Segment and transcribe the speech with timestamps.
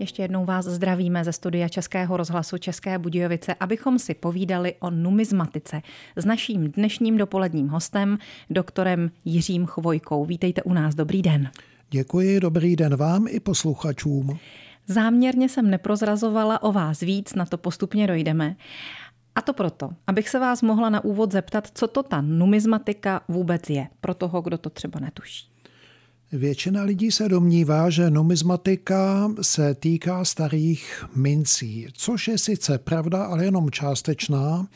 [0.00, 5.82] Ještě jednou vás zdravíme ze studia Českého rozhlasu České Budějovice, abychom si povídali o numizmatice
[6.16, 8.18] s naším dnešním dopoledním hostem,
[8.50, 10.24] doktorem Jiřím Chvojkou.
[10.24, 11.50] Vítejte u nás, dobrý den.
[11.90, 14.38] Děkuji, dobrý den vám i posluchačům.
[14.86, 18.56] Záměrně jsem neprozrazovala o vás víc, na to postupně dojdeme.
[19.34, 23.70] A to proto, abych se vás mohla na úvod zeptat, co to ta numizmatika vůbec
[23.70, 25.49] je, pro toho, kdo to třeba netuší.
[26.32, 33.44] Většina lidí se domnívá, že numizmatika se týká starých mincí, což je sice pravda, ale
[33.44, 34.66] jenom částečná,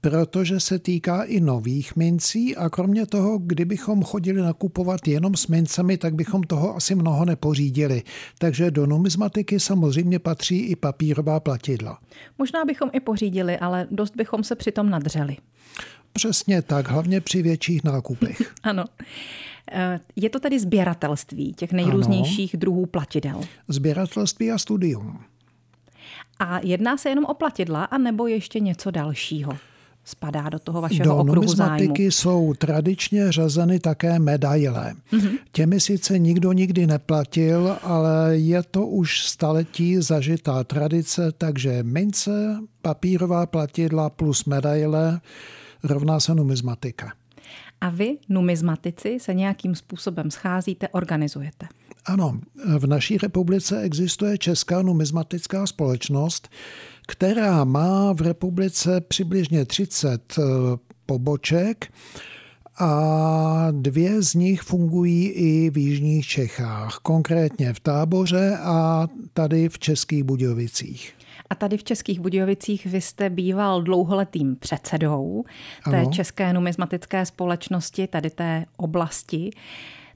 [0.00, 5.96] protože se týká i nových mincí a kromě toho, kdybychom chodili nakupovat jenom s mincemi,
[5.98, 8.02] tak bychom toho asi mnoho nepořídili.
[8.38, 11.98] Takže do numizmatiky samozřejmě patří i papírová platidla.
[12.38, 15.36] Možná bychom i pořídili, ale dost bychom se přitom nadřeli.
[16.16, 18.54] Přesně tak, hlavně při větších nákupech.
[18.62, 18.84] ano.
[19.72, 22.60] Eh, je to tedy sběratelství těch nejrůznějších ano.
[22.60, 23.40] druhů platidel?
[23.68, 25.18] Sběratelství a studium.
[26.38, 29.52] A jedná se jenom o platidla, anebo ještě něco dalšího?
[30.04, 31.94] Spadá do toho vašeho do okruhu zájmu?
[31.98, 34.94] jsou tradičně řazeny také medaile.
[35.12, 35.38] Mm-hmm.
[35.52, 43.46] Těmi sice nikdo nikdy neplatil, ale je to už staletí zažitá tradice, takže mince, papírová
[43.46, 45.20] platidla plus medaile
[45.82, 47.12] rovná se numizmatika.
[47.80, 51.66] A vy, numizmatici, se nějakým způsobem scházíte, organizujete.
[52.06, 52.40] Ano,
[52.78, 56.48] v naší republice existuje Česká numizmatická společnost,
[57.06, 60.42] která má v republice přibližně 30 eh,
[61.06, 61.92] poboček
[62.78, 69.78] a dvě z nich fungují i v Jižních Čechách, konkrétně v Táboře a tady v
[69.78, 71.15] Českých Budějovicích.
[71.50, 75.44] A tady v Českých Budějovicích vy jste býval dlouholetým předsedou
[75.90, 76.10] té ano.
[76.10, 79.50] České numizmatické společnosti, tady té oblasti.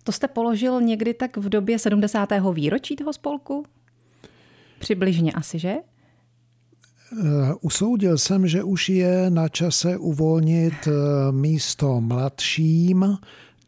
[0.04, 2.28] To jste položil někdy tak v době 70.
[2.52, 3.64] výročí toho spolku?
[4.78, 5.74] Přibližně asi, že?
[7.12, 10.92] Eh, usoudil jsem, že už je na čase uvolnit eh,
[11.32, 13.18] místo mladším,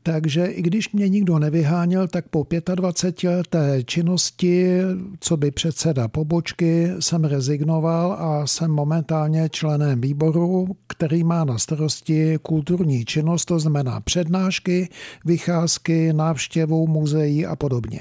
[0.02, 4.78] takže i když mě nikdo nevyháněl, tak po 25 leté činnosti,
[5.20, 12.38] co by předseda pobočky, jsem rezignoval a jsem momentálně členem výboru, který má na starosti
[12.42, 14.88] kulturní činnost, to znamená přednášky,
[15.24, 18.00] vycházky, návštěvu muzeí a podobně.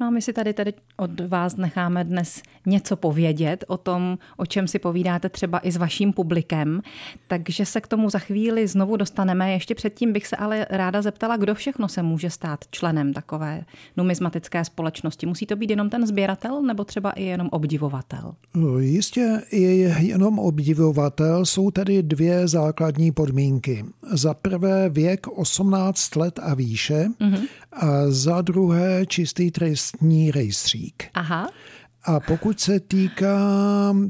[0.00, 4.46] No a my si tady, tady od vás necháme dnes něco povědět o tom, o
[4.46, 6.80] čem si povídáte třeba i s vaším publikem,
[7.28, 9.52] takže se k tomu za chvíli znovu dostaneme.
[9.52, 13.64] Ještě předtím bych se ale ráda zeptala, kdo všechno se může stát členem takové
[13.96, 15.26] numizmatické společnosti.
[15.26, 18.34] Musí to být jenom ten sběratel nebo třeba i jenom obdivovatel?
[18.54, 21.46] No, jistě je jenom obdivovatel.
[21.46, 23.84] Jsou tady dvě základní podmínky.
[24.12, 27.46] Za prvé věk 18 let a výše mm-hmm.
[27.72, 31.04] a za druhé čistý trestní rejstřík rejstřík.
[31.14, 31.50] Aha.
[32.04, 33.38] A pokud se týká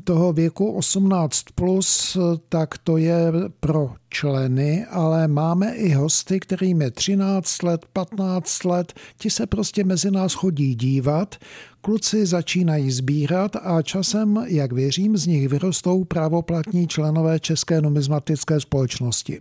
[0.05, 2.17] toho věku 18+, plus,
[2.49, 8.93] tak to je pro členy, ale máme i hosty, kterým je 13 let, 15 let,
[9.19, 11.37] ti se prostě mezi nás chodí dívat,
[11.81, 19.41] kluci začínají sbírat a časem, jak věřím, z nich vyrostou právoplatní členové České numizmatické společnosti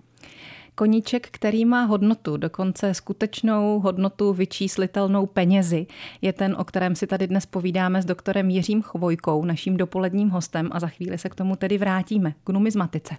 [0.78, 5.88] koníček, který má hodnotu, dokonce skutečnou hodnotu vyčíslitelnou penězi,
[6.22, 10.70] je ten, o kterém si tady dnes povídáme s doktorem Jiřím Chvojkou, naším dopoledním hostem
[10.72, 13.16] a za chvíli se k tomu tedy vrátíme, k numizmatice.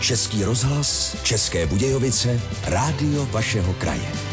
[0.00, 4.31] Český rozhlas, České Budějovice, rádio vašeho kraje.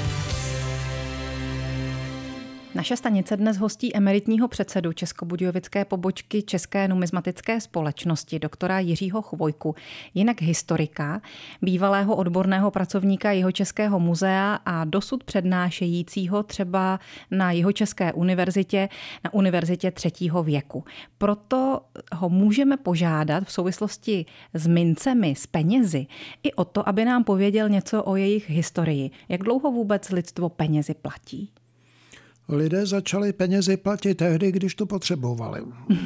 [2.79, 9.75] Naše stanice dnes hostí emeritního předsedu Českobudějovické pobočky České numizmatické společnosti, doktora Jiřího Chvojku,
[10.13, 11.22] jinak historika,
[11.62, 17.00] bývalého odborného pracovníka Jihočeského muzea a dosud přednášejícího třeba
[17.31, 18.90] na Jihočeské univerzitě,
[19.23, 20.84] na univerzitě třetího věku.
[21.17, 21.81] Proto
[22.13, 26.07] ho můžeme požádat v souvislosti s mincemi, s penězi,
[26.44, 29.11] i o to, aby nám pověděl něco o jejich historii.
[29.29, 31.51] Jak dlouho vůbec lidstvo penězi platí?
[32.50, 35.62] Lidé začali penězi platit tehdy, když to potřebovali.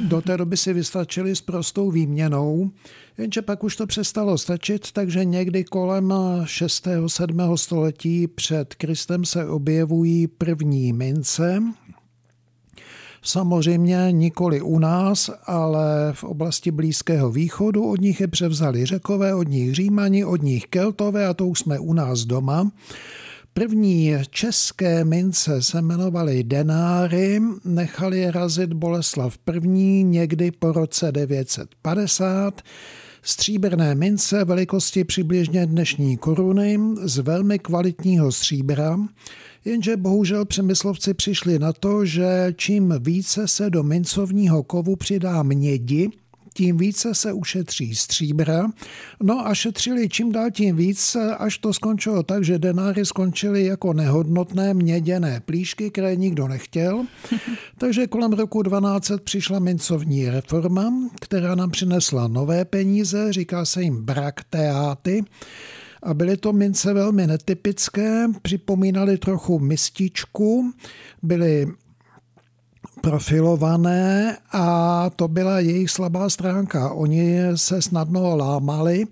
[0.08, 2.70] Do té doby si vystačili s prostou výměnou,
[3.18, 6.14] jenže pak už to přestalo stačit, takže někdy kolem
[6.44, 6.88] 6.
[7.06, 7.56] 7.
[7.56, 11.62] století před Kristem se objevují první mince,
[13.26, 17.90] Samozřejmě nikoli u nás, ale v oblasti Blízkého východu.
[17.90, 21.78] Od nich je převzali řekové, od nich římani, od nich keltové a to už jsme
[21.78, 22.70] u nás doma.
[23.56, 30.04] První české mince se jmenovaly denáry, nechali je razit Boleslav I.
[30.04, 32.62] někdy po roce 950.
[33.22, 38.98] Stříbrné mince velikosti přibližně dnešní koruny z velmi kvalitního stříbra.
[39.64, 46.10] Jenže bohužel přemyslovci přišli na to, že čím více se do mincovního kovu přidá mědi,
[46.54, 48.70] tím více se ušetří stříbra.
[49.22, 53.92] No a šetřili čím dál tím víc, až to skončilo tak, že denáry skončily jako
[53.92, 57.04] nehodnotné měděné plíšky, které nikdo nechtěl.
[57.78, 64.04] Takže kolem roku 1200 přišla mincovní reforma, která nám přinesla nové peníze, říká se jim
[64.04, 65.24] brakteáty.
[66.02, 70.72] A byly to mince velmi netypické, připomínaly trochu mističku,
[71.22, 71.66] byly
[73.04, 76.90] profilované a to byla jejich slabá stránka.
[76.90, 79.06] Oni se snadno lámali.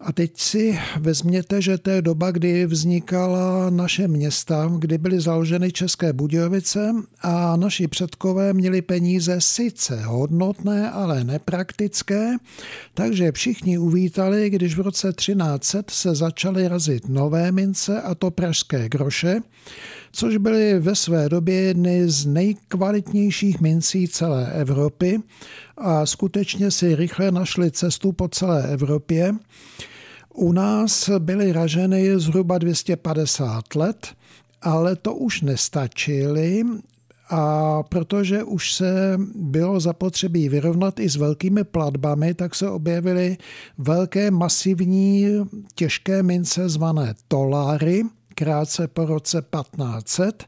[0.00, 5.72] A teď si vezměte, že to je doba, kdy vznikala naše města, kdy byly založeny
[5.72, 12.36] České Budějovice a naši předkové měli peníze sice hodnotné, ale nepraktické,
[12.94, 18.88] takže všichni uvítali, když v roce 1300 se začaly razit nové mince a to pražské
[18.88, 19.40] groše
[20.12, 25.20] což byly ve své době jedny z nejkvalitnějších mincí celé Evropy
[25.76, 29.34] a skutečně si rychle našli cestu po celé Evropě.
[30.34, 34.08] U nás byly raženy zhruba 250 let,
[34.62, 36.64] ale to už nestačily,
[37.30, 43.36] a protože už se bylo zapotřebí vyrovnat i s velkými platbami, tak se objevily
[43.78, 45.26] velké masivní
[45.74, 48.02] těžké mince zvané toláry,
[48.40, 50.44] krátce po roce 1500.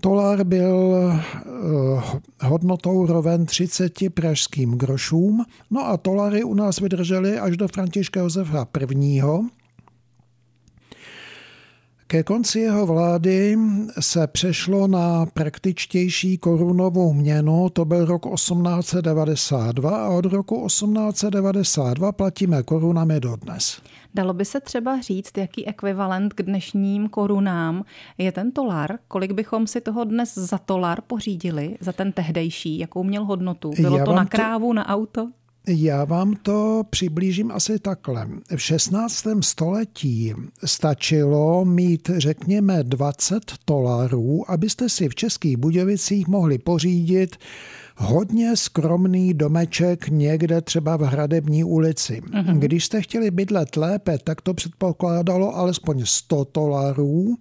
[0.00, 1.22] Tolar byl eh,
[2.42, 8.66] hodnotou roven 30 pražským grošům, no a tolary u nás vydržely až do Františka Josefa
[9.00, 9.22] I.
[12.08, 13.56] Ke konci jeho vlády
[14.00, 22.62] se přešlo na praktičtější korunovou měnu, to byl rok 1892 a od roku 1892 platíme
[22.62, 23.82] korunami dodnes.
[24.14, 27.84] Dalo by se třeba říct, jaký ekvivalent k dnešním korunám
[28.18, 28.98] je ten tolar?
[29.08, 32.78] Kolik bychom si toho dnes za tolar pořídili, za ten tehdejší?
[32.78, 33.70] Jakou měl hodnotu?
[33.80, 34.72] Bylo Já to na krávu, to...
[34.72, 35.28] na auto?
[35.68, 38.28] Já vám to přiblížím asi takhle.
[38.56, 39.26] V 16.
[39.40, 40.34] století
[40.64, 47.36] stačilo mít, řekněme, 20 dolarů, abyste si v Českých Budějovicích mohli pořídit
[47.96, 52.22] hodně skromný domeček někde třeba v Hradební ulici.
[52.22, 52.58] Mm-hmm.
[52.58, 57.36] Když jste chtěli bydlet lépe, tak to předpokládalo alespoň 100 dolarů.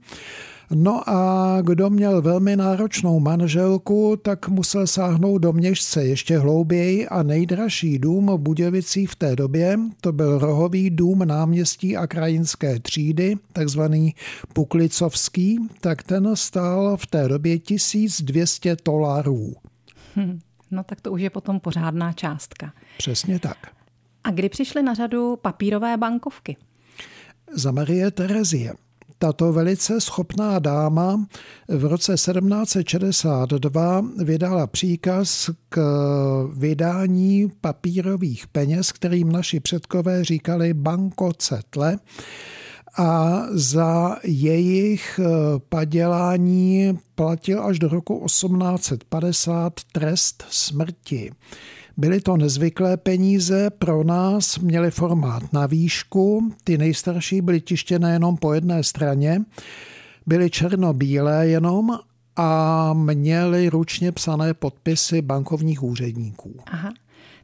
[0.73, 7.23] No a kdo měl velmi náročnou manželku, tak musel sáhnout do měšce ještě hlouběji a
[7.23, 13.35] nejdražší dům v Budějovicích v té době, to byl rohový dům náměstí a krajinské třídy,
[13.53, 14.15] takzvaný
[14.53, 19.53] Puklicovský, tak ten stál v té době 1200 dolarů.
[20.15, 20.39] Hm,
[20.71, 22.73] no tak to už je potom pořádná částka.
[22.97, 23.57] Přesně tak.
[24.23, 26.57] A kdy přišly na řadu papírové bankovky?
[27.53, 28.73] Za Marie Terezie.
[29.19, 31.25] Tato velice schopná dáma
[31.67, 35.79] v roce 1762 vydala příkaz k
[36.53, 41.97] vydání papírových peněz, kterým naši předkové říkali bankocetle
[42.97, 45.19] a za jejich
[45.69, 51.31] padělání platil až do roku 1850 trest smrti.
[51.97, 58.37] Byly to nezvyklé peníze, pro nás měly formát na výšku, ty nejstarší byly tištěné jenom
[58.37, 59.41] po jedné straně,
[60.25, 61.99] byly černobílé jenom
[62.35, 66.53] a měly ručně psané podpisy bankovních úředníků.
[66.65, 66.93] Aha.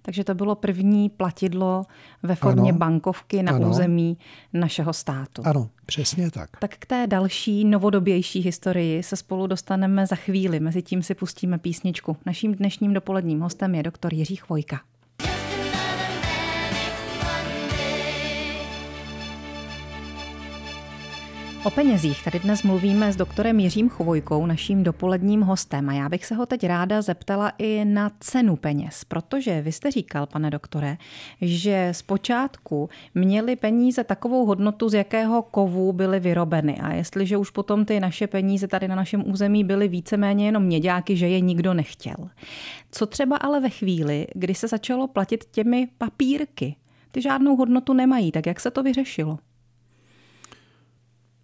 [0.01, 1.85] Takže to bylo první platidlo
[2.23, 3.69] ve formě ano, bankovky na ano.
[3.69, 4.17] území
[4.53, 5.41] našeho státu.
[5.45, 6.49] Ano, přesně tak.
[6.59, 10.59] Tak k té další novodobější historii se spolu dostaneme za chvíli.
[10.59, 12.17] Mezitím si pustíme písničku.
[12.25, 14.79] Naším dnešním dopoledním hostem je doktor Jiří Chvojka.
[21.65, 25.89] O penězích tady dnes mluvíme s doktorem Jiřím Chvojkou, naším dopoledním hostem.
[25.89, 29.91] A já bych se ho teď ráda zeptala i na cenu peněz, protože vy jste
[29.91, 30.97] říkal, pane doktore,
[31.41, 36.77] že zpočátku měly peníze takovou hodnotu, z jakého kovu byly vyrobeny.
[36.77, 41.17] A jestliže už potom ty naše peníze tady na našem území byly víceméně jenom měďáky,
[41.17, 42.29] že je nikdo nechtěl.
[42.91, 46.75] Co třeba ale ve chvíli, kdy se začalo platit těmi papírky?
[47.11, 49.37] Ty žádnou hodnotu nemají, tak jak se to vyřešilo?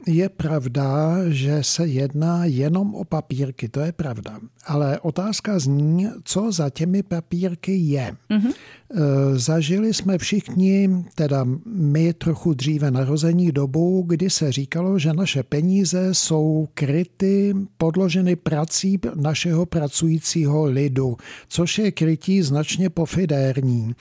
[0.07, 4.39] Je pravda, že se jedná jenom o papírky, to je pravda.
[4.65, 8.15] Ale otázka zní, co za těmi papírky je.
[8.29, 8.53] Mm-hmm.
[8.93, 8.99] Eh,
[9.39, 16.13] zažili jsme všichni, teda my trochu dříve narození dobu, kdy se říkalo, že naše peníze
[16.13, 21.17] jsou kryty, podloženy prací našeho pracujícího lidu,
[21.47, 23.95] což je krytí značně pofidérní.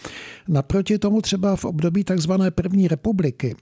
[0.48, 2.32] Naproti tomu třeba v období tzv.
[2.50, 3.56] první republiky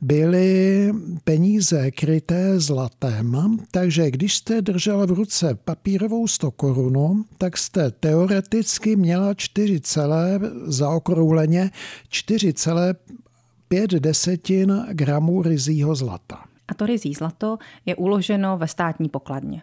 [0.00, 0.92] byly
[1.24, 8.96] peníze kryté zlatem, takže když jste držela v ruce papírovou 100 korunu, tak jste teoreticky
[8.96, 11.70] měla 4 celé zaokrouhleně
[12.10, 16.44] 4,5 desetin gramů rizího zlata.
[16.68, 19.62] A to rizí zlato je uloženo ve státní pokladně.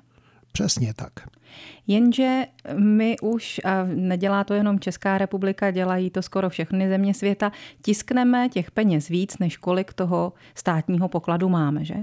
[0.52, 1.12] Přesně tak.
[1.88, 2.46] Jenže
[2.78, 8.50] my už, a nedělá to jenom Česká republika, dělají to skoro všechny země světa, tiskneme
[8.50, 11.96] těch peněz víc, než kolik toho státního pokladu máme, že?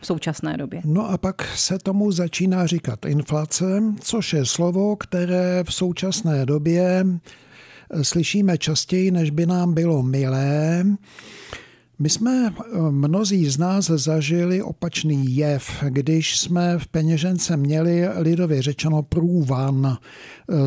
[0.00, 0.80] v současné době.
[0.84, 7.04] No a pak se tomu začíná říkat inflace, což je slovo, které v současné době
[8.02, 10.84] slyšíme častěji, než by nám bylo milé.
[12.00, 12.54] My jsme
[12.90, 19.96] mnozí z nás zažili opačný jev, když jsme v peněžence měli lidově řečeno průvan,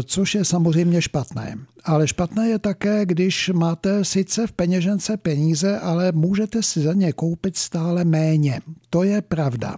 [0.03, 1.57] což je samozřejmě špatné.
[1.83, 7.13] Ale špatné je také, když máte sice v peněžence peníze, ale můžete si za ně
[7.13, 8.61] koupit stále méně.
[8.89, 9.75] To je pravda.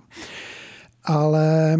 [1.04, 1.78] Ale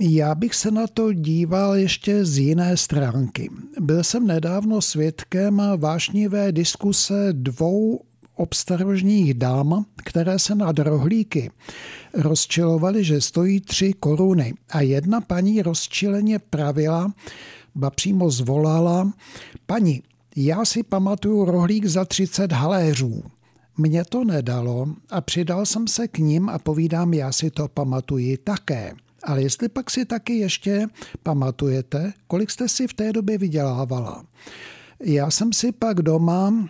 [0.00, 3.50] já bych se na to díval ještě z jiné stránky.
[3.80, 8.00] Byl jsem nedávno svědkem vášnivé diskuse dvou
[8.34, 11.50] obstarožních dám, které se nad rohlíky
[12.14, 14.54] rozčilovaly, že stojí tři koruny.
[14.70, 17.12] A jedna paní rozčileně pravila,
[17.74, 19.12] ba přímo zvolala,
[19.66, 20.02] paní,
[20.36, 23.22] já si pamatuju rohlík za 30 haléřů.
[23.76, 28.36] Mně to nedalo a přidal jsem se k ním a povídám, já si to pamatuji
[28.36, 28.94] také.
[29.22, 30.86] Ale jestli pak si taky ještě
[31.22, 34.24] pamatujete, kolik jste si v té době vydělávala.
[35.00, 36.68] Já jsem si pak doma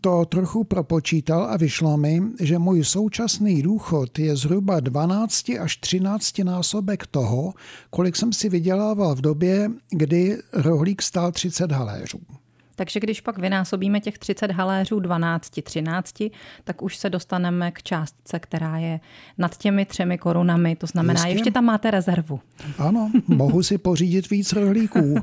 [0.00, 6.38] to trochu propočítal a vyšlo mi, že můj současný důchod je zhruba 12 až 13
[6.38, 7.54] násobek toho,
[7.90, 12.20] kolik jsem si vydělával v době, kdy rohlík stál 30 haléřů.
[12.80, 16.14] Takže když pak vynásobíme těch 30 haléřů 12, 13,
[16.64, 19.00] tak už se dostaneme k částce, která je
[19.38, 20.76] nad těmi třemi korunami.
[20.76, 21.32] To znamená, Jistě.
[21.32, 22.40] ještě tam máte rezervu.
[22.78, 25.14] Ano, mohu si pořídit víc rohlíků.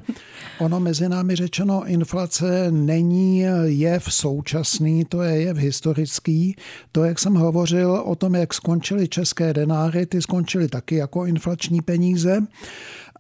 [0.60, 6.56] Ono mezi námi řečeno, inflace není jev současný, to je jev historický.
[6.92, 11.82] To, jak jsem hovořil o tom, jak skončily české denáry, ty skončily taky jako inflační
[11.82, 12.42] peníze.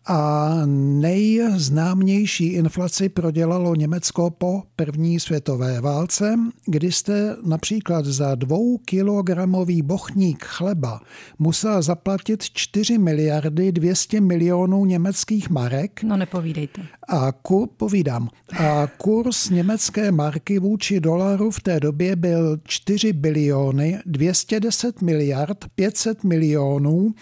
[0.09, 6.35] A nejznámější inflaci prodělalo Německo po první světové válce,
[6.65, 11.01] kdy jste například za dvou kilogramový bochník chleba
[11.39, 16.03] musela zaplatit 4 miliardy 200 milionů německých marek.
[16.03, 16.81] No nepovídejte.
[17.07, 18.29] A ku, povídám.
[18.59, 26.23] A kurz německé marky vůči dolaru v té době byl 4 biliony 210 miliard 500
[26.23, 27.13] milionů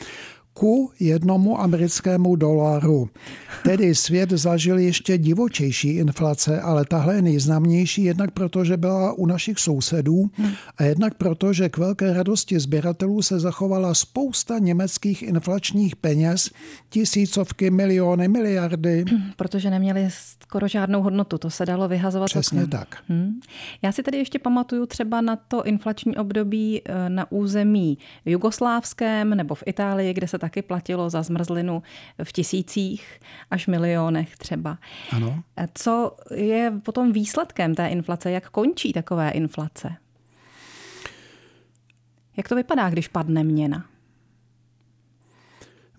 [0.55, 3.09] ku jednomu americkému dolaru.
[3.63, 9.25] Tedy svět zažil ještě divočejší inflace, ale tahle je nejznámější jednak proto, že byla u
[9.25, 10.29] našich sousedů
[10.77, 16.49] a jednak proto, že k velké radosti sběratelů se zachovala spousta německých inflačních peněz,
[16.89, 19.05] tisícovky, miliony, miliardy.
[19.35, 20.07] Protože neměli
[20.41, 22.25] skoro žádnou hodnotu, to se dalo vyhazovat.
[22.25, 22.79] Přesně oknem.
[22.79, 22.97] tak.
[23.09, 23.39] Hmm.
[23.81, 29.55] Já si tady ještě pamatuju třeba na to inflační období eh, na území jugoslávském nebo
[29.55, 31.83] v Itálii, kde se taky platilo za zmrzlinu
[32.23, 33.19] v tisících
[33.51, 34.77] až milionech třeba.
[35.11, 35.43] Ano.
[35.73, 38.31] Co je potom výsledkem té inflace?
[38.31, 39.95] Jak končí takové inflace?
[42.37, 43.85] Jak to vypadá, když padne měna?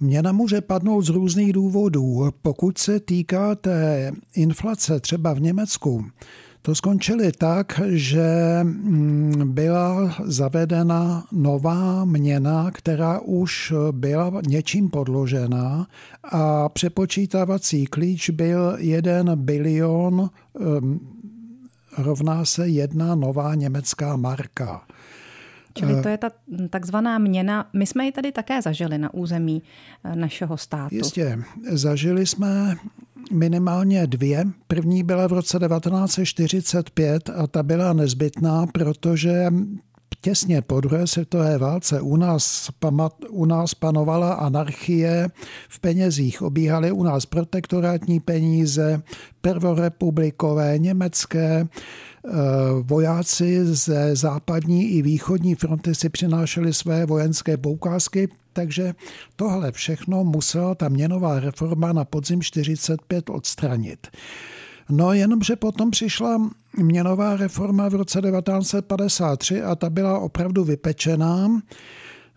[0.00, 2.30] Měna může padnout z různých důvodů.
[2.42, 6.04] Pokud se týká té inflace třeba v Německu,
[6.66, 15.86] to skončili tak, že mm, byla zavedena nová měna, která už byla něčím podložená
[16.24, 20.30] a přepočítavací klíč byl 1 bilion
[20.80, 20.98] mm,
[21.98, 24.82] rovná se jedna nová německá marka.
[25.76, 26.30] Čili to je ta
[26.70, 27.68] takzvaná měna.
[27.72, 29.62] My jsme ji tady také zažili na území
[30.04, 30.94] eh, našeho státu.
[30.94, 31.38] Jistě.
[31.70, 32.76] Zažili jsme
[33.32, 34.44] minimálně dvě.
[34.66, 39.50] První byla v roce 1945 a ta byla nezbytná, protože
[40.20, 45.28] těsně po druhé světové válce u nás, pamat, u nás panovala anarchie,
[45.68, 49.02] v penězích obíhaly u nás protektorátní peníze,
[49.40, 51.68] prvorepublikové, německé,
[52.82, 58.94] vojáci ze západní i východní fronty si přinášeli své vojenské poukázky, takže
[59.36, 64.06] tohle všechno musela ta měnová reforma na podzim 45 odstranit.
[64.90, 71.60] No jenomže potom přišla měnová reforma v roce 1953 a ta byla opravdu vypečená.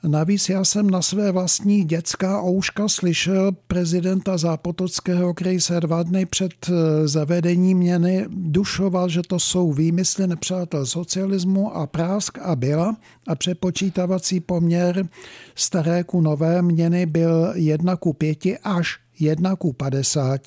[0.07, 6.25] Navíc já jsem na své vlastní dětská ouška slyšel prezidenta Zápotockého, který se dva dny
[6.25, 12.97] před eh, zavedením měny dušoval, že to jsou výmysly nepřátel socialismu a prásk a byla
[13.27, 15.07] a přepočítavací poměr
[15.55, 20.41] staré ku nové měny byl 1 ku 5 až 1 ku 50,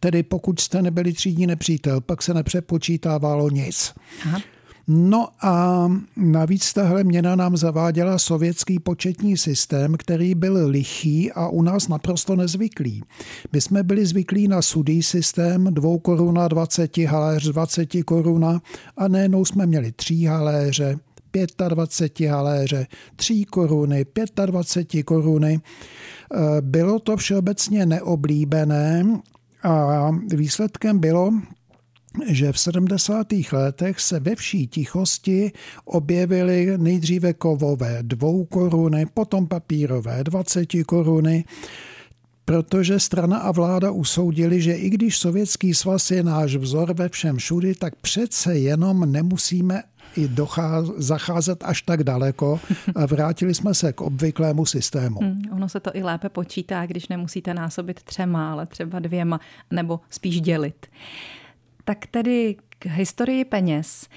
[0.00, 3.94] tedy pokud jste nebyli třídní nepřítel, pak se nepřepočítávalo nic.
[4.24, 4.40] Aha.
[4.88, 11.62] No a navíc tahle měna nám zaváděla sovětský početní systém, který byl lichý a u
[11.62, 13.02] nás naprosto nezvyklý.
[13.52, 18.62] My jsme byli zvyklí na sudý systém, dvou koruna, 20 haléř, 20 koruna
[18.96, 20.98] a nejenom jsme měli tří haléře,
[21.68, 22.86] 25 haléře,
[23.16, 24.06] 3 koruny,
[24.46, 25.60] 25 koruny.
[25.60, 29.04] E, bylo to všeobecně neoblíbené
[29.62, 31.32] a výsledkem bylo,
[32.26, 33.26] že v 70.
[33.52, 35.52] letech se ve vší tichosti
[35.84, 41.44] objevily nejdříve kovové dvou koruny, potom papírové 20 koruny,
[42.44, 47.36] protože strana a vláda usoudili, že i když Sovětský svaz je náš vzor ve všem
[47.36, 49.82] všudy, tak přece jenom nemusíme
[50.16, 52.60] i docház, zacházet až tak daleko
[53.06, 55.20] vrátili jsme se k obvyklému systému.
[55.20, 59.40] Hmm, ono se to i lépe počítá, když nemusíte násobit třema, ale třeba dvěma,
[59.70, 60.86] nebo spíš dělit.
[61.84, 64.08] Tak tedy k historii peněz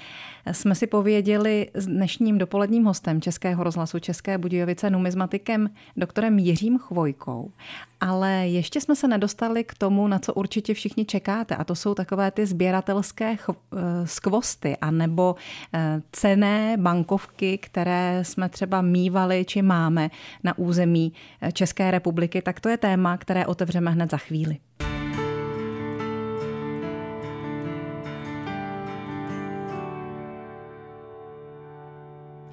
[0.52, 7.52] jsme si pověděli s dnešním dopoledním hostem Českého rozhlasu České Budějovice numizmatikem doktorem Jiřím Chvojkou.
[8.00, 11.94] Ale ještě jsme se nedostali k tomu, na co určitě všichni čekáte a to jsou
[11.94, 13.56] takové ty sběratelské eh,
[14.04, 15.34] skvosty a nebo
[15.74, 20.10] eh, cené bankovky, které jsme třeba mývali či máme
[20.44, 22.42] na území eh, České republiky.
[22.42, 24.56] Tak to je téma, které otevřeme hned za chvíli.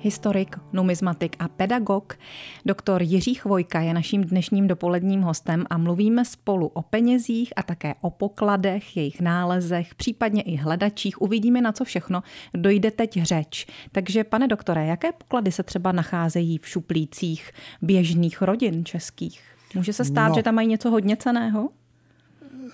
[0.05, 2.17] Historik, numizmatik a pedagog.
[2.65, 7.95] Doktor Jiří Chvojka je naším dnešním dopoledním hostem a mluvíme spolu o penězích a také
[8.01, 11.21] o pokladech, jejich nálezech, případně i hledačích.
[11.21, 13.67] Uvidíme, na co všechno dojde teď řeč.
[13.91, 19.41] Takže, pane doktore, jaké poklady se třeba nacházejí v šuplících běžných rodin českých?
[19.75, 20.35] Může se stát, no.
[20.35, 21.69] že tam mají něco hodně ceného?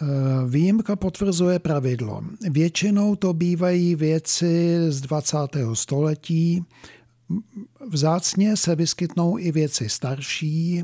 [0.01, 0.05] Eh,
[0.49, 2.21] výjimka potvrzuje pravidlo.
[2.49, 5.37] Většinou to bývají věci z 20.
[5.73, 6.65] století,
[7.89, 10.83] Vzácně se vyskytnou i věci starší,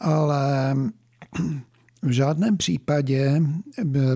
[0.00, 0.74] ale
[2.02, 3.42] v žádném případě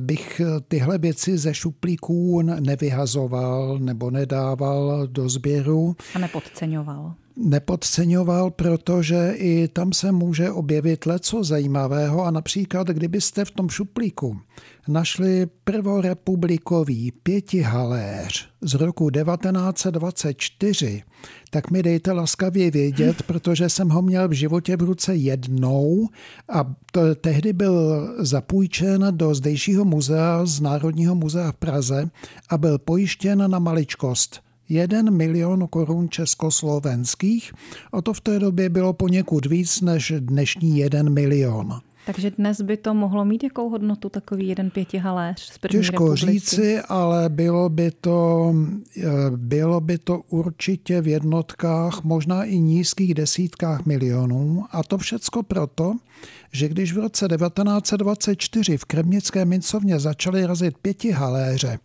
[0.00, 5.96] bych tyhle věci ze šuplíků nevyhazoval nebo nedával do sběru.
[6.14, 13.50] A nepodceňoval nepodceňoval, protože i tam se může objevit leco zajímavého a například, kdybyste v
[13.50, 14.36] tom šuplíku
[14.88, 21.02] našli prvorepublikový pětihaléř z roku 1924,
[21.50, 26.08] tak mi dejte laskavě vědět, protože jsem ho měl v životě v ruce jednou
[26.52, 32.10] a to, tehdy byl zapůjčen do zdejšího muzea z Národního muzea v Praze
[32.50, 37.52] a byl pojištěn na maličkost– 1 milion korun československých
[37.92, 41.80] a to v té době bylo poněkud víc než dnešní 1 milion.
[42.08, 46.38] Takže dnes by to mohlo mít jakou hodnotu takový jeden pětihaléř z první Těžko republiky?
[46.38, 48.54] říci, ale bylo by, to,
[48.96, 49.02] eh,
[49.36, 54.64] bylo by to určitě v jednotkách, možná i nízkých desítkách milionů.
[54.70, 55.94] A to všecko proto,
[56.52, 61.78] že když v roce 1924 v Kremnické mincovně začaly razit pěti haléře,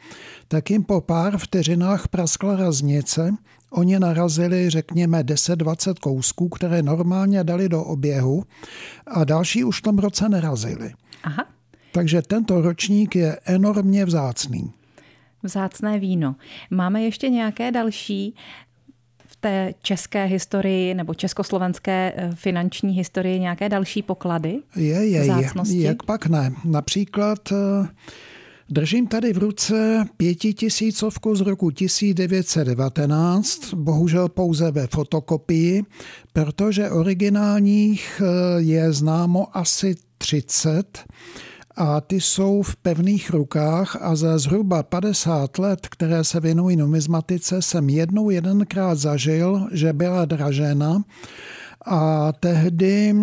[0.47, 3.35] tak jim po pár vteřinách praskla raznice,
[3.75, 8.43] Oni narazili, řekněme, 10-20 kousků, které normálně dali do oběhu
[9.07, 10.93] a další už v tom roce nerazili.
[11.23, 11.45] Aha.
[11.91, 14.73] Takže tento ročník je enormně vzácný.
[15.43, 16.35] Vzácné víno.
[16.71, 18.35] Máme ještě nějaké další
[19.43, 24.59] té české historii nebo československé eh, finanční historii nějaké další poklady?
[24.75, 25.81] Je, je, je.
[25.81, 26.53] Jak pak ne.
[26.65, 27.87] Například eh,
[28.73, 35.83] Držím tady v ruce pětitisícovku z roku 1919, bohužel pouze ve fotokopii,
[36.33, 38.25] protože originálních eh,
[38.61, 40.99] je známo asi 30
[41.75, 47.61] a ty jsou v pevných rukách a za zhruba 50 let, které se věnují numizmatice,
[47.61, 51.03] jsem jednou jedenkrát zažil, že byla dražena
[51.85, 53.15] a tehdy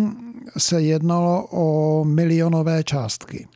[0.57, 3.47] se jednalo o milionové částky.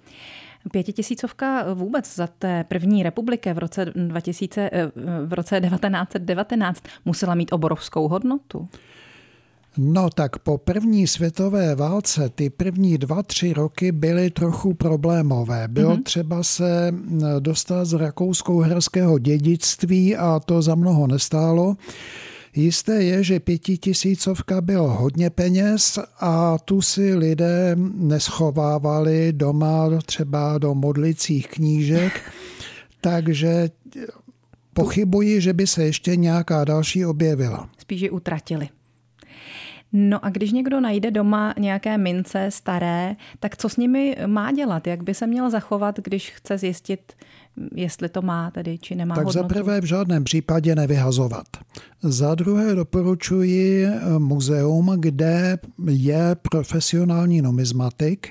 [0.72, 4.70] Pětitisícovka vůbec za té první republiky v roce, 2000,
[5.26, 8.68] v roce 1919 musela mít obrovskou hodnotu.
[9.78, 15.68] No tak po první světové válce ty první dva, tři roky byly trochu problémové.
[15.68, 16.04] Bylo mm-hmm.
[16.04, 16.94] třeba se
[17.40, 21.76] dostat z rakousko-uherského dědictví a to za mnoho nestálo.
[22.56, 30.76] Jisté je, že pětitisícovka bylo hodně peněz a tu si lidé neschovávali doma třeba do
[30.76, 32.32] modlicích knížek,
[33.02, 33.70] takže
[34.74, 37.70] pochybuji, že by se ještě nějaká další objevila.
[37.78, 38.70] Spíš ji utratili.
[39.98, 44.88] No a když někdo najde doma nějaké mince staré, tak co s nimi má dělat?
[44.88, 47.14] Jak by se měl zachovat, když chce zjistit,
[47.76, 49.48] jestli to má tedy, či nemá Tak hodnotu?
[49.48, 51.46] za prvé v žádném případě nevyhazovat.
[52.04, 55.58] Za druhé doporučuji muzeum, kde
[55.90, 58.28] je profesionální numizmatik,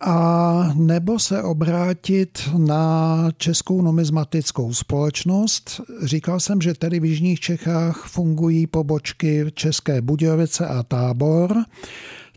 [0.00, 5.80] a nebo se obrátit na Českou numizmatickou společnost.
[6.02, 11.64] Říkal jsem, že tady v Jižních Čechách fungují pobočky České Budějovice a Tábor.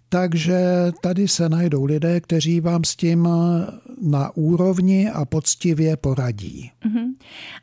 [0.10, 0.60] Takže
[1.02, 3.28] tady se najdou lidé, kteří vám s tím
[4.02, 6.72] na úrovni a poctivě poradí.
[6.86, 7.14] Uh-huh.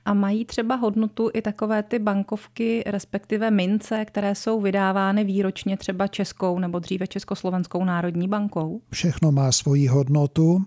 [0.04, 6.06] A mají třeba hodnotu i takové ty bankovky, respektive mince, které jsou vydávány výročně třeba
[6.06, 8.80] Českou nebo dříve Československou národní bankou?
[8.90, 10.64] Všechno má svoji hodnotu.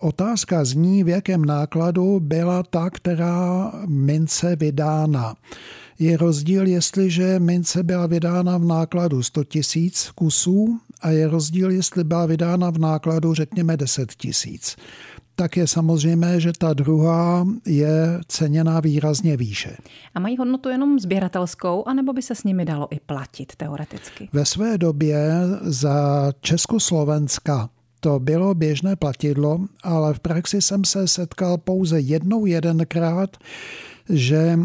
[0.00, 5.34] Otázka zní, v jakém nákladu byla ta, která mince vydána.
[5.98, 12.04] Je rozdíl, jestliže mince byla vydána v nákladu 100 tisíc kusů a je rozdíl, jestli
[12.04, 14.76] byla vydána v nákladu řekněme 10 tisíc.
[15.34, 19.76] Tak je samozřejmé, že ta druhá je ceněná výrazně výše.
[20.14, 24.28] A mají hodnotu jenom sběratelskou, anebo by se s nimi dalo i platit teoreticky?
[24.32, 25.30] Ve své době
[25.62, 33.36] za Československa to bylo běžné platidlo, ale v praxi jsem se setkal pouze jednou jedenkrát,
[34.08, 34.58] že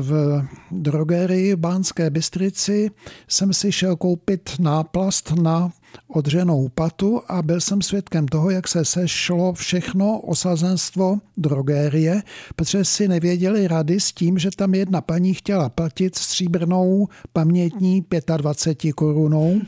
[0.00, 2.90] v drogerii v Bánské Bystrici
[3.28, 5.72] jsem si šel koupit náplast na
[6.08, 12.22] odřenou patu a byl jsem svědkem toho, jak se sešlo všechno osazenstvo drogérie,
[12.56, 18.04] protože si nevěděli rady s tím, že tam jedna paní chtěla platit stříbrnou pamětní
[18.36, 19.60] 25 korunou.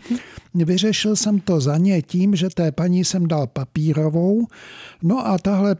[0.55, 4.47] Vyřešil jsem to za ně tím, že té paní jsem dal papírovou,
[5.03, 5.77] no a tahle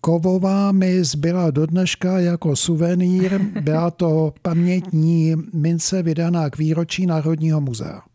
[0.00, 3.40] kovová mi zbyla do dneška jako suvenýr.
[3.60, 8.07] Byla to pamětní mince vydaná k výročí Národního muzea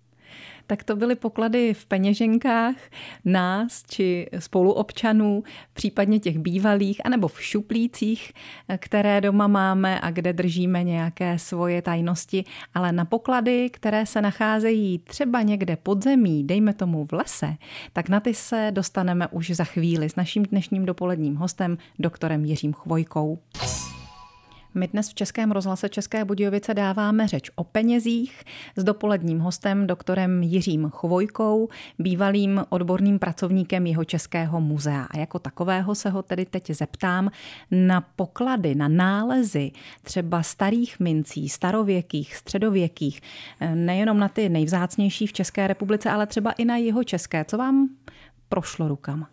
[0.73, 2.75] tak to byly poklady v peněženkách
[3.25, 8.33] nás či spoluobčanů, případně těch bývalých, anebo v šuplících,
[8.77, 14.99] které doma máme a kde držíme nějaké svoje tajnosti, ale na poklady, které se nacházejí
[14.99, 17.55] třeba někde pod zemí, dejme tomu v lese,
[17.93, 22.73] tak na ty se dostaneme už za chvíli s naším dnešním dopoledním hostem, doktorem Jiřím
[22.73, 23.39] Chvojkou.
[24.75, 28.43] My dnes v Českém rozhlase České Budějovice dáváme řeč o penězích
[28.75, 35.07] s dopoledním hostem doktorem Jiřím Chvojkou, bývalým odborným pracovníkem jeho Českého muzea.
[35.11, 37.29] A jako takového se ho tedy teď zeptám
[37.71, 39.71] na poklady, na nálezy
[40.03, 43.21] třeba starých mincí, starověkých, středověkých,
[43.73, 47.45] nejenom na ty nejvzácnější v České republice, ale třeba i na jeho české.
[47.45, 47.89] Co vám
[48.49, 49.32] prošlo rukama?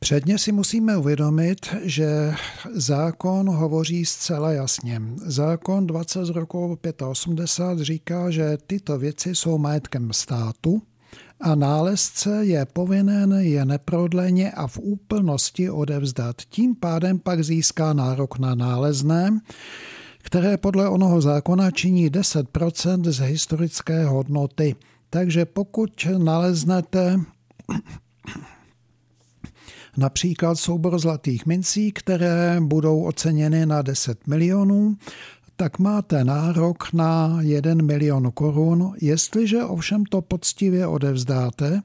[0.00, 2.34] Předně si musíme uvědomit, že
[2.72, 5.02] zákon hovoří zcela jasně.
[5.16, 10.82] Zákon 20 z roku 85 říká, že tyto věci jsou majetkem státu
[11.40, 16.36] a nálezce je povinen je neprodleně a v úplnosti odevzdat.
[16.48, 19.40] Tím pádem pak získá nárok na nálezné,
[20.18, 24.76] které podle onoho zákona činí 10% z historické hodnoty.
[25.10, 27.20] Takže pokud naleznete
[29.96, 34.96] Například soubor zlatých mincí, které budou oceněny na 10 milionů,
[35.56, 41.82] tak máte nárok na 1 milion korun, jestliže ovšem to poctivě odevzdáte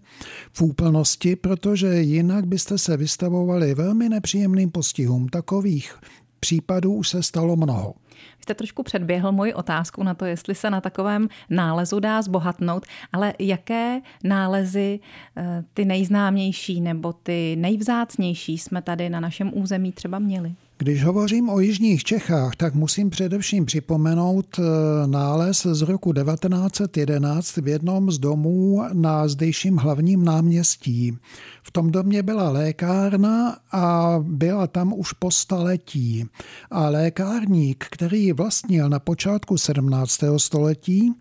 [0.53, 5.29] v úplnosti, protože jinak byste se vystavovali velmi nepříjemným postihům.
[5.29, 5.95] Takových
[6.39, 7.93] případů už se stalo mnoho
[8.41, 13.33] jste trošku předběhl moji otázku na to, jestli se na takovém nálezu dá zbohatnout, ale
[13.39, 14.99] jaké nálezy
[15.37, 20.55] eh, ty nejznámější nebo ty nejvzácnější jsme tady na našem území třeba měli?
[20.77, 24.63] Když hovořím o jižních Čechách, tak musím především připomenout eh,
[25.07, 31.17] nález z roku 1911 v jednom z domů na zdejším hlavním náměstí.
[31.63, 36.25] V tom domě byla lékárna a byla tam už po staletí.
[36.71, 40.19] A lékárník, který ji vlastnil na počátku 17.
[40.37, 41.13] století,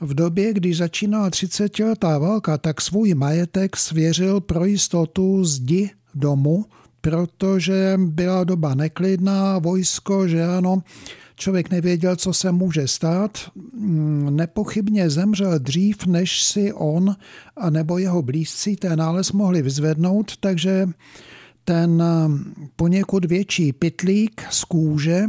[0.00, 6.64] v době, kdy začínala 30-letá válka, tak svůj majetek svěřil pro jistotu zdi domu,
[7.00, 10.82] protože byla doba neklidná, vojsko, že ano,
[11.36, 13.38] Člověk nevěděl, co se může stát.
[13.74, 17.16] Mm, nepochybně zemřel dřív, než si on
[17.56, 20.88] a nebo jeho blízcí ten nález mohli vyzvednout, takže
[21.64, 22.02] ten
[22.76, 25.24] poněkud větší pitlík z kůže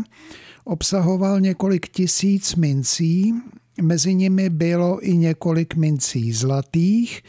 [0.66, 3.34] obsahoval několik tisíc mincí,
[3.82, 7.22] mezi nimi bylo i několik mincí zlatých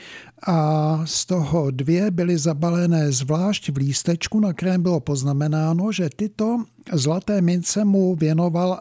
[0.47, 6.65] a z toho dvě byly zabalené zvlášť v lístečku, na kterém bylo poznamenáno, že tyto
[6.93, 8.81] zlaté mince mu věnoval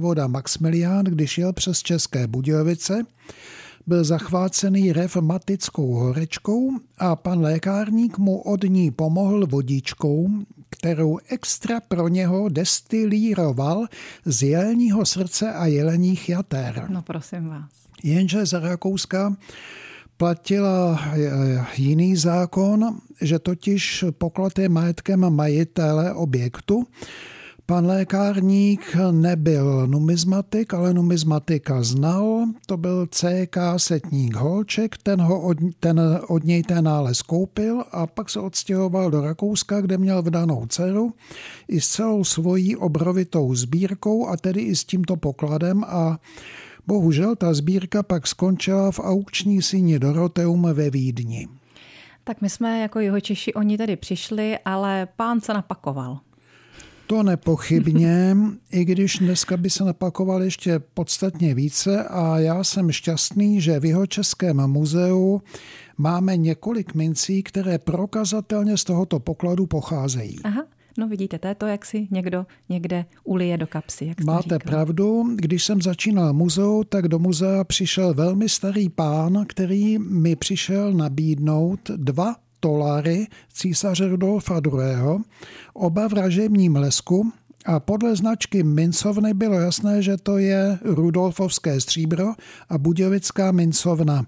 [0.00, 3.02] voda Maximilián, když jel přes České Budějovice.
[3.86, 10.28] Byl zachvácený revmatickou horečkou a pan lékárník mu od ní pomohl vodičkou,
[10.72, 13.86] kterou extra pro něho destilíroval
[14.24, 16.86] z jelního srdce a jeleních jater.
[16.88, 17.70] No prosím vás.
[18.02, 19.36] Jenže za Rakouska
[20.16, 26.86] platila eh, jiný zákon, že totiž poklad je majetkem majitele objektu
[27.72, 32.44] Pan lékárník nebyl numizmatik, ale numizmatika znal.
[32.66, 38.06] To byl CK Setník Holček, ten, ho od, ten od něj ten nález koupil a
[38.06, 41.12] pak se odstěhoval do Rakouska, kde měl vdanou dceru
[41.68, 46.18] i s celou svojí obrovitou sbírkou a tedy i s tímto pokladem a
[46.86, 51.48] bohužel ta sbírka pak skončila v aukční síni Doroteum ve Vídni.
[52.24, 56.20] Tak my jsme jako jeho Češi, oni tady přišli, ale pán se napakoval.
[57.12, 58.36] To nepochybně,
[58.72, 63.84] i když dneska by se napakoval ještě podstatně více a já jsem šťastný, že v
[63.84, 65.42] jeho Českém muzeu
[65.98, 70.38] máme několik mincí, které prokazatelně z tohoto pokladu pocházejí.
[70.44, 70.64] Aha.
[70.98, 74.06] No vidíte, to je to, jak si někdo někde ulije do kapsy.
[74.06, 74.58] Jak Máte říkal.
[74.58, 75.24] pravdu.
[75.36, 81.90] Když jsem začínal muzeu, tak do muzea přišel velmi starý pán, který mi přišel nabídnout
[81.96, 85.24] dva tolary císaře Rudolfa II.,
[85.74, 87.32] oba v ražebním lesku
[87.66, 92.34] a podle značky mincovny bylo jasné, že to je Rudolfovské stříbro
[92.68, 94.26] a Budějovická mincovna.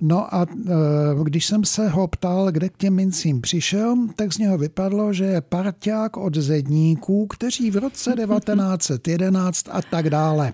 [0.00, 0.74] No a e,
[1.22, 5.24] když jsem se ho ptal, kde k těm mincím přišel, tak z něho vypadlo, že
[5.24, 10.52] je parťák od zedníků, kteří v roce 1911 a tak dále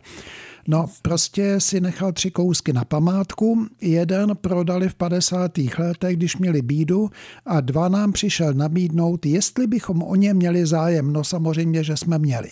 [0.69, 3.67] No, prostě si nechal tři kousky na památku.
[3.81, 5.59] Jeden prodali v 50.
[5.79, 7.11] letech, když měli bídu
[7.47, 11.13] a dva nám přišel nabídnout, jestli bychom o ně měli zájem.
[11.13, 12.51] No samozřejmě, že jsme měli.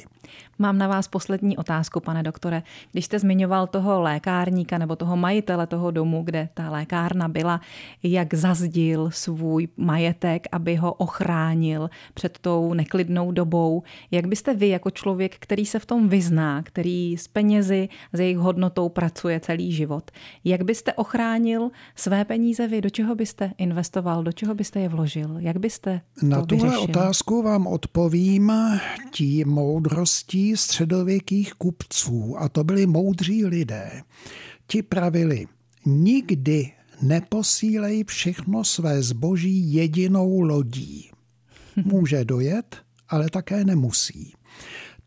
[0.58, 2.62] Mám na vás poslední otázku, pane doktore.
[2.92, 7.60] Když jste zmiňoval toho lékárníka nebo toho majitele toho domu, kde ta lékárna byla,
[8.02, 14.90] jak zazdil svůj majetek, aby ho ochránil před tou neklidnou dobou, jak byste vy jako
[14.90, 20.10] člověk, který se v tom vyzná, který s penězi, s jejich hodnotou pracuje celý život,
[20.44, 25.36] jak byste ochránil své peníze vy, do čeho byste investoval, do čeho byste je vložil,
[25.38, 26.84] jak byste to Na tuhle vyřešil?
[26.90, 28.52] otázku vám odpovím
[29.10, 34.02] tí moudrostí středověkých kupců, a to byli moudří lidé,
[34.66, 35.46] ti pravili,
[35.86, 41.10] nikdy neposílej všechno své zboží jedinou lodí.
[41.84, 42.76] Může dojet,
[43.08, 44.34] ale také nemusí.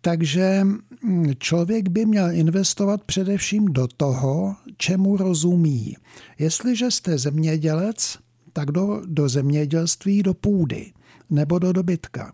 [0.01, 0.63] Takže
[1.03, 5.95] mm, člověk by měl investovat především do toho, čemu rozumí.
[6.39, 8.17] Jestliže jste zemědělec,
[8.53, 10.91] tak do, do zemědělství, do půdy
[11.29, 12.33] nebo do dobytka.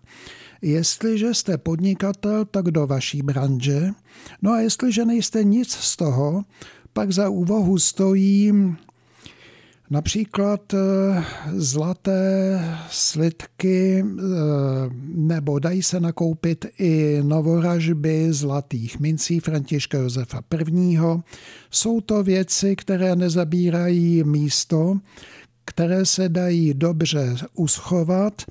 [0.62, 3.89] Jestliže jste podnikatel, tak do vaší branže.
[4.41, 6.43] No a jestliže nejste nic z toho,
[6.93, 8.54] pak za úvahu stojí
[9.91, 10.78] Například eh,
[11.54, 14.24] zlaté slitky eh,
[15.15, 20.97] nebo dají se nakoupit i novoražby zlatých mincí Františka Josefa I.
[21.71, 25.00] Jsou to věci, které nezabírají místo,
[25.65, 28.41] které se dají dobře uschovat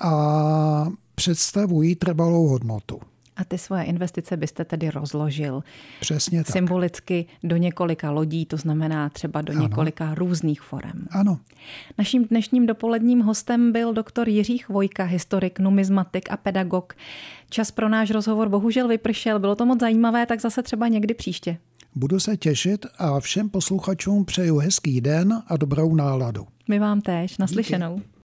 [0.00, 3.00] a představují trvalou hodnotu.
[3.36, 5.62] A ty svoje investice byste tedy rozložil.
[6.00, 6.52] Přesně tak.
[6.52, 9.62] Symbolicky do několika lodí, to znamená třeba do ano.
[9.62, 11.06] několika různých forem.
[11.10, 11.38] Ano.
[11.98, 16.94] Naším dnešním dopoledním hostem byl doktor Jiří Chvojka, historik, numizmatik a pedagog.
[17.50, 21.58] Čas pro náš rozhovor bohužel vypršel, bylo to moc zajímavé, tak zase třeba někdy příště.
[21.94, 26.46] Budu se těšit a všem posluchačům přeju hezký den a dobrou náladu.
[26.68, 27.38] My vám též.
[27.38, 27.94] Naslyšenou.
[27.96, 28.08] Díky.